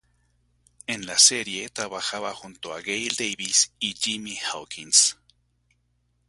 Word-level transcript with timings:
En 0.87 1.05
la 1.05 1.19
serie 1.19 1.69
trabajaba 1.69 2.33
junto 2.33 2.73
a 2.73 2.81
Gail 2.81 3.15
Davis 3.15 3.71
y 3.79 3.93
Jimmy 3.93 4.35
Hawkins. 4.51 5.15